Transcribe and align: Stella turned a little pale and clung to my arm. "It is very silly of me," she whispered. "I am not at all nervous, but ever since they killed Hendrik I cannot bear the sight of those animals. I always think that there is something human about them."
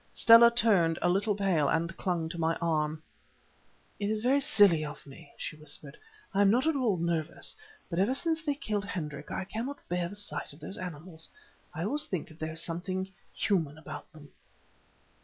Stella 0.13 0.49
turned 0.49 0.97
a 1.03 1.09
little 1.09 1.35
pale 1.35 1.69
and 1.69 1.95
clung 1.95 2.27
to 2.29 2.39
my 2.39 2.55
arm. 2.55 3.03
"It 3.99 4.09
is 4.09 4.23
very 4.23 4.41
silly 4.41 4.83
of 4.83 5.05
me," 5.05 5.31
she 5.37 5.55
whispered. 5.55 5.95
"I 6.33 6.41
am 6.41 6.49
not 6.49 6.65
at 6.65 6.75
all 6.75 6.97
nervous, 6.97 7.55
but 7.87 7.99
ever 7.99 8.15
since 8.15 8.43
they 8.43 8.55
killed 8.55 8.83
Hendrik 8.85 9.29
I 9.29 9.45
cannot 9.45 9.77
bear 9.89 10.09
the 10.09 10.15
sight 10.15 10.53
of 10.53 10.59
those 10.59 10.79
animals. 10.79 11.29
I 11.75 11.83
always 11.83 12.05
think 12.05 12.29
that 12.29 12.39
there 12.39 12.53
is 12.53 12.63
something 12.63 13.11
human 13.31 13.77
about 13.77 14.11
them." 14.11 14.29